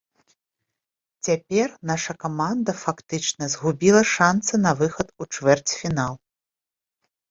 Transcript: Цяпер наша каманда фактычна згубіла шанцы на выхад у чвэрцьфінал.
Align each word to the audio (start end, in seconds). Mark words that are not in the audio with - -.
Цяпер 1.27 1.67
наша 1.91 2.11
каманда 2.25 2.71
фактычна 2.85 3.53
згубіла 3.57 4.01
шанцы 4.17 4.53
на 4.67 4.71
выхад 4.85 5.07
у 5.21 5.33
чвэрцьфінал. 5.33 6.13